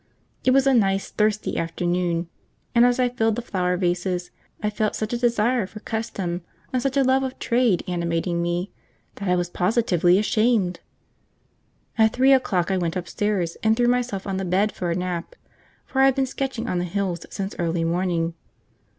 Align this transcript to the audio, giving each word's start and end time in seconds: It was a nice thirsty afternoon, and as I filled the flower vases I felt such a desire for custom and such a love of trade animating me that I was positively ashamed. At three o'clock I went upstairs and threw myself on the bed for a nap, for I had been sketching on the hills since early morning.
It 0.43 0.49
was 0.49 0.65
a 0.65 0.73
nice 0.73 1.11
thirsty 1.11 1.59
afternoon, 1.59 2.27
and 2.73 2.85
as 2.87 2.99
I 2.99 3.07
filled 3.07 3.35
the 3.35 3.41
flower 3.43 3.77
vases 3.77 4.31
I 4.63 4.71
felt 4.71 4.95
such 4.95 5.13
a 5.13 5.17
desire 5.19 5.67
for 5.67 5.79
custom 5.81 6.41
and 6.73 6.81
such 6.81 6.97
a 6.97 7.03
love 7.03 7.21
of 7.21 7.37
trade 7.37 7.83
animating 7.87 8.41
me 8.41 8.71
that 9.17 9.29
I 9.29 9.35
was 9.35 9.51
positively 9.51 10.17
ashamed. 10.17 10.79
At 11.99 12.13
three 12.13 12.33
o'clock 12.33 12.71
I 12.71 12.77
went 12.79 12.95
upstairs 12.95 13.57
and 13.61 13.77
threw 13.77 13.87
myself 13.87 14.25
on 14.25 14.37
the 14.37 14.43
bed 14.43 14.71
for 14.71 14.89
a 14.89 14.95
nap, 14.95 15.35
for 15.85 16.01
I 16.01 16.05
had 16.05 16.15
been 16.15 16.25
sketching 16.25 16.67
on 16.67 16.79
the 16.79 16.85
hills 16.85 17.27
since 17.29 17.53
early 17.59 17.83
morning. 17.83 18.33